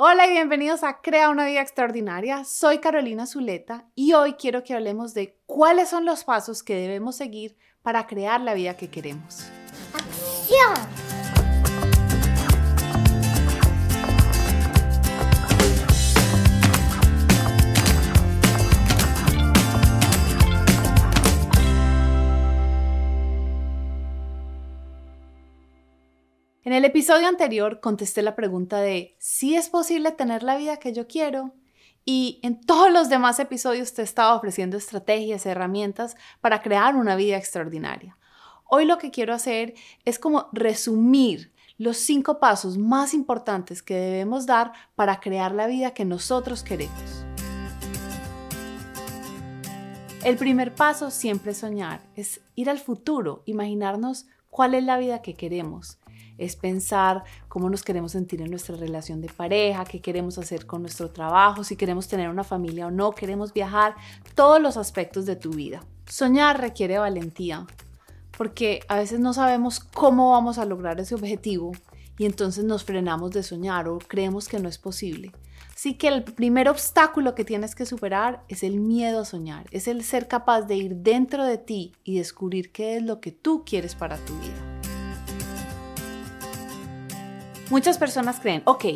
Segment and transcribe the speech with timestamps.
[0.00, 2.44] Hola y bienvenidos a Crea una vida extraordinaria.
[2.44, 7.16] Soy Carolina Zuleta y hoy quiero que hablemos de cuáles son los pasos que debemos
[7.16, 9.48] seguir para crear la vida que queremos.
[9.92, 11.07] ¡Acción!
[26.78, 31.08] El episodio anterior contesté la pregunta de si es posible tener la vida que yo
[31.08, 31.52] quiero
[32.04, 37.16] y en todos los demás episodios te he estado ofreciendo estrategias, herramientas para crear una
[37.16, 38.16] vida extraordinaria.
[38.64, 44.46] Hoy lo que quiero hacer es como resumir los cinco pasos más importantes que debemos
[44.46, 47.24] dar para crear la vida que nosotros queremos.
[50.22, 55.22] El primer paso siempre es soñar, es ir al futuro, imaginarnos cuál es la vida
[55.22, 55.97] que queremos
[56.38, 60.82] es pensar cómo nos queremos sentir en nuestra relación de pareja, qué queremos hacer con
[60.82, 63.94] nuestro trabajo, si queremos tener una familia o no, queremos viajar,
[64.34, 65.84] todos los aspectos de tu vida.
[66.06, 67.66] Soñar requiere valentía,
[68.36, 71.72] porque a veces no sabemos cómo vamos a lograr ese objetivo
[72.16, 75.32] y entonces nos frenamos de soñar o creemos que no es posible.
[75.74, 79.86] Así que el primer obstáculo que tienes que superar es el miedo a soñar, es
[79.86, 83.62] el ser capaz de ir dentro de ti y descubrir qué es lo que tú
[83.64, 84.67] quieres para tu vida.
[87.70, 88.86] Muchas personas creen, ok,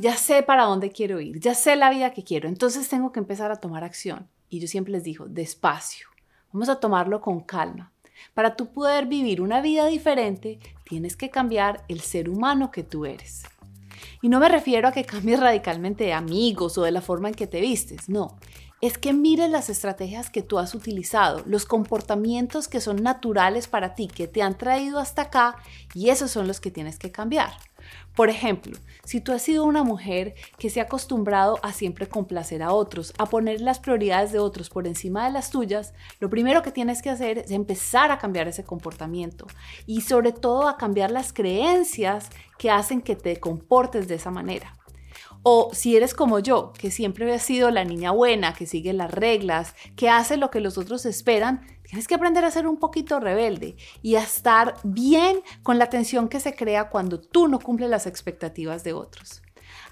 [0.00, 3.20] ya sé para dónde quiero ir, ya sé la vida que quiero, entonces tengo que
[3.20, 4.28] empezar a tomar acción.
[4.48, 6.08] Y yo siempre les digo, despacio,
[6.52, 7.92] vamos a tomarlo con calma.
[8.34, 13.06] Para tú poder vivir una vida diferente, tienes que cambiar el ser humano que tú
[13.06, 13.44] eres.
[14.22, 17.34] Y no me refiero a que cambies radicalmente de amigos o de la forma en
[17.34, 18.38] que te vistes, no.
[18.80, 23.94] Es que mires las estrategias que tú has utilizado, los comportamientos que son naturales para
[23.94, 25.56] ti, que te han traído hasta acá,
[25.94, 27.52] y esos son los que tienes que cambiar.
[28.16, 32.62] Por ejemplo, si tú has sido una mujer que se ha acostumbrado a siempre complacer
[32.62, 36.62] a otros, a poner las prioridades de otros por encima de las tuyas, lo primero
[36.62, 39.46] que tienes que hacer es empezar a cambiar ese comportamiento
[39.84, 44.72] y sobre todo a cambiar las creencias que hacen que te comportes de esa manera.
[45.48, 49.12] O si eres como yo, que siempre he sido la niña buena, que sigue las
[49.12, 53.20] reglas, que hace lo que los otros esperan, tienes que aprender a ser un poquito
[53.20, 57.88] rebelde y a estar bien con la tensión que se crea cuando tú no cumples
[57.88, 59.40] las expectativas de otros.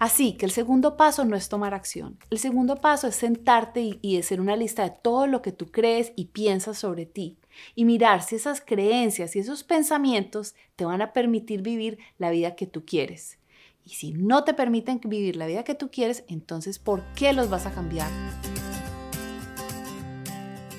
[0.00, 2.18] Así que el segundo paso no es tomar acción.
[2.30, 6.12] El segundo paso es sentarte y, hacer una lista de todo lo que tú crees
[6.16, 7.38] y piensas sobre ti.
[7.76, 12.56] Y mirar si esas creencias y esos pensamientos te van a permitir vivir la vida
[12.56, 13.38] que tú quieres.
[13.86, 17.50] Y si no te permiten vivir la vida que tú quieres, entonces ¿por qué los
[17.50, 18.10] vas a cambiar?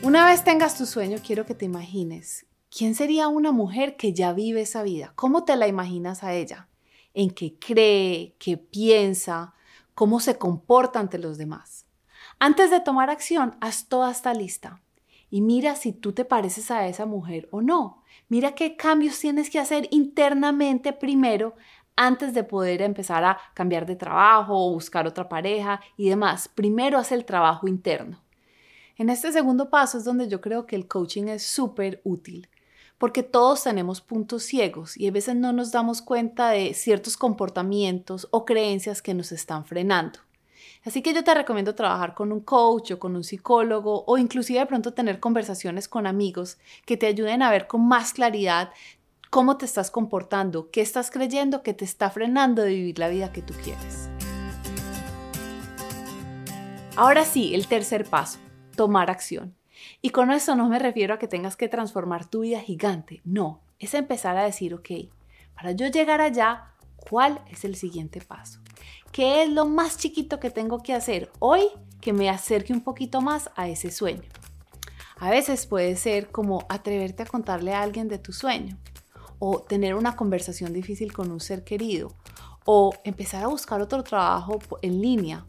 [0.01, 4.33] Una vez tengas tu sueño, quiero que te imagines, ¿quién sería una mujer que ya
[4.33, 5.13] vive esa vida?
[5.15, 6.67] ¿Cómo te la imaginas a ella?
[7.13, 8.35] ¿En qué cree?
[8.39, 9.53] ¿Qué piensa?
[9.94, 11.85] ¿Cómo se comporta ante los demás?
[12.39, 14.81] Antes de tomar acción, haz toda esta lista
[15.29, 18.03] y mira si tú te pareces a esa mujer o no.
[18.29, 21.55] Mira qué cambios tienes que hacer internamente primero
[21.95, 26.47] antes de poder empezar a cambiar de trabajo o buscar otra pareja y demás.
[26.47, 28.22] Primero haz el trabajo interno.
[28.97, 32.47] En este segundo paso es donde yo creo que el coaching es súper útil,
[32.97, 38.27] porque todos tenemos puntos ciegos y a veces no nos damos cuenta de ciertos comportamientos
[38.31, 40.19] o creencias que nos están frenando.
[40.85, 44.59] Así que yo te recomiendo trabajar con un coach o con un psicólogo o inclusive
[44.59, 48.69] de pronto tener conversaciones con amigos que te ayuden a ver con más claridad
[49.35, 53.34] cómo te estás comportando, qué estás creyendo que te está frenando de vivir la vida
[53.34, 54.07] que tú quieres.
[56.96, 58.40] Ahora sí, el tercer paso,
[58.78, 59.53] tomar acción.
[60.01, 63.59] Y con eso no me refiero a que tengas que transformar tu vida gigante, no,
[63.78, 64.90] es empezar a decir, ok,
[65.53, 68.62] para yo llegar allá, ¿cuál es el siguiente paso?
[69.12, 71.63] ¿Qué es lo más chiquito que tengo que hacer hoy
[72.00, 74.29] que me acerque un poquito más a ese sueño?
[75.18, 78.78] A veces puede ser como atreverte a contarle a alguien de tu sueño
[79.47, 82.11] o tener una conversación difícil con un ser querido,
[82.66, 85.45] o empezar a buscar otro trabajo en línea,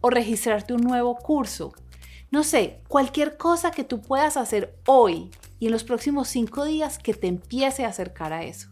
[0.00, 1.72] o registrarte un nuevo curso.
[2.32, 6.98] No sé, cualquier cosa que tú puedas hacer hoy y en los próximos cinco días
[6.98, 8.68] que te empiece a acercar a eso.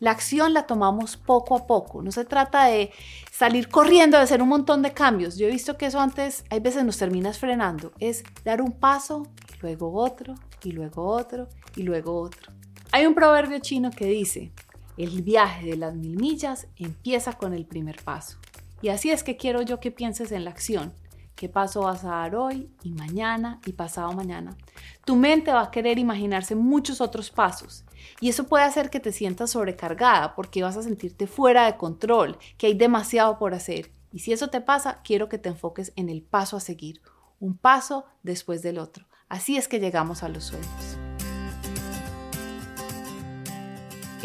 [0.00, 2.02] La acción la tomamos poco a poco.
[2.02, 2.90] No se trata de
[3.30, 5.36] salir corriendo, de hacer un montón de cambios.
[5.36, 7.92] Yo he visto que eso antes, hay veces nos terminas frenando.
[8.00, 9.28] Es dar un paso,
[9.62, 12.63] luego otro, y luego otro, y luego otro.
[12.94, 14.52] Hay un proverbio chino que dice,
[14.96, 18.38] el viaje de las mil millas empieza con el primer paso.
[18.82, 20.92] Y así es que quiero yo que pienses en la acción.
[21.34, 24.56] ¿Qué paso vas a dar hoy y mañana y pasado mañana?
[25.04, 27.84] Tu mente va a querer imaginarse muchos otros pasos
[28.20, 32.38] y eso puede hacer que te sientas sobrecargada porque vas a sentirte fuera de control,
[32.58, 36.10] que hay demasiado por hacer Y si eso te pasa, quiero que te enfoques en
[36.10, 37.02] el paso a seguir,
[37.40, 39.08] un paso después del otro.
[39.28, 41.03] Así es que llegamos a los sueños.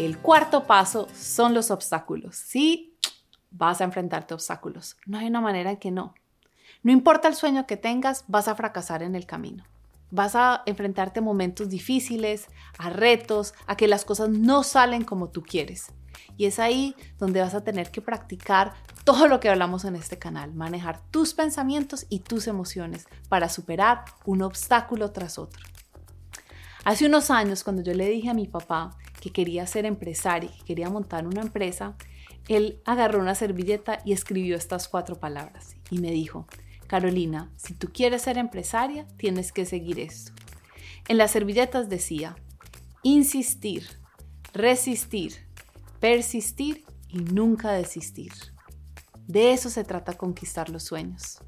[0.00, 2.34] El cuarto paso son los obstáculos.
[2.34, 2.96] Sí,
[3.50, 4.96] vas a enfrentarte a obstáculos.
[5.04, 6.14] No hay una manera en que no.
[6.82, 9.62] No importa el sueño que tengas, vas a fracasar en el camino.
[10.10, 12.48] Vas a enfrentarte a momentos difíciles,
[12.78, 15.92] a retos, a que las cosas no salen como tú quieres.
[16.38, 18.72] Y es ahí donde vas a tener que practicar
[19.04, 24.06] todo lo que hablamos en este canal, manejar tus pensamientos y tus emociones para superar
[24.24, 25.62] un obstáculo tras otro.
[26.84, 30.64] Hace unos años, cuando yo le dije a mi papá que quería ser empresario, que
[30.64, 31.96] quería montar una empresa,
[32.48, 36.46] él agarró una servilleta y escribió estas cuatro palabras y me dijo,
[36.86, 40.32] Carolina, si tú quieres ser empresaria, tienes que seguir esto.
[41.06, 42.36] En las servilletas decía,
[43.02, 43.84] insistir,
[44.52, 45.46] resistir,
[46.00, 48.32] persistir y nunca desistir.
[49.28, 51.38] De eso se trata conquistar los sueños.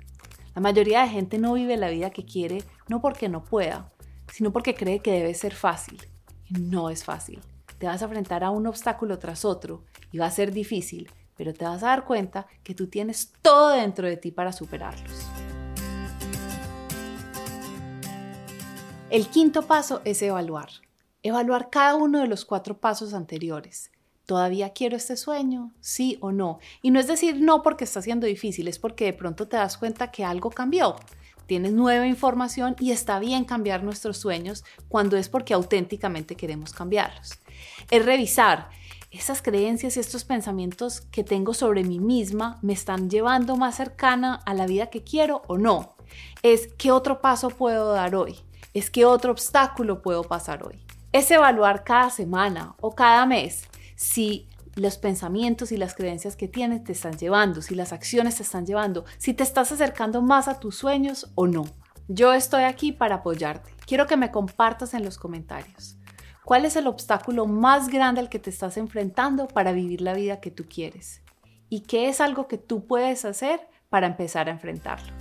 [0.55, 3.91] La mayoría de gente no vive la vida que quiere no porque no pueda,
[4.31, 6.01] sino porque cree que debe ser fácil.
[6.45, 7.41] Y no es fácil
[7.83, 9.83] te vas a enfrentar a un obstáculo tras otro
[10.13, 13.71] y va a ser difícil, pero te vas a dar cuenta que tú tienes todo
[13.71, 15.27] dentro de ti para superarlos.
[19.11, 20.69] El quinto paso es evaluar.
[21.25, 23.91] Evaluar cada uno de los cuatro pasos anteriores.
[24.27, 25.73] ¿Todavía quiero este sueño?
[25.81, 26.61] ¿Sí o no?
[26.83, 29.77] Y no es decir no porque está siendo difícil, es porque de pronto te das
[29.77, 30.95] cuenta que algo cambió
[31.47, 37.39] tienes nueva información y está bien cambiar nuestros sueños cuando es porque auténticamente queremos cambiarlos.
[37.91, 38.71] Es revisar
[39.11, 44.41] esas creencias y estos pensamientos que tengo sobre mí misma me están llevando más cercana
[44.47, 45.97] a la vida que quiero o no.
[46.43, 48.39] Es qué otro paso puedo dar hoy.
[48.73, 50.83] Es qué otro obstáculo puedo pasar hoy.
[51.13, 56.85] Es evaluar cada semana o cada mes si los pensamientos y las creencias que tienes
[56.85, 60.59] te están llevando, si las acciones te están llevando, si te estás acercando más a
[60.59, 61.65] tus sueños o no.
[62.09, 63.71] Yo estoy aquí para apoyarte.
[63.87, 65.97] Quiero que me compartas en los comentarios.
[66.45, 70.41] ¿Cuál es el obstáculo más grande al que te estás enfrentando para vivir la vida
[70.41, 71.23] que tú quieres?
[71.69, 75.13] ¿Y qué es algo que tú puedes hacer para empezar a enfrentarlo?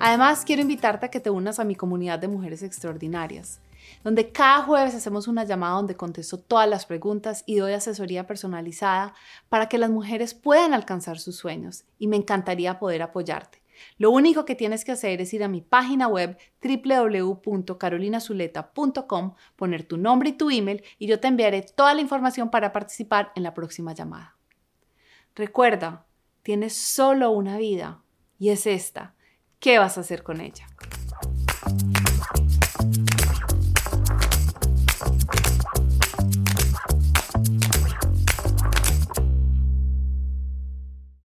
[0.00, 3.60] Además, quiero invitarte a que te unas a mi comunidad de mujeres extraordinarias
[4.04, 9.14] donde cada jueves hacemos una llamada donde contesto todas las preguntas y doy asesoría personalizada
[9.48, 13.62] para que las mujeres puedan alcanzar sus sueños y me encantaría poder apoyarte.
[13.96, 19.96] Lo único que tienes que hacer es ir a mi página web www.carolinazuleta.com, poner tu
[19.96, 23.52] nombre y tu email y yo te enviaré toda la información para participar en la
[23.54, 24.36] próxima llamada.
[25.34, 26.06] Recuerda,
[26.42, 28.02] tienes solo una vida
[28.38, 29.14] y es esta.
[29.60, 30.68] ¿Qué vas a hacer con ella?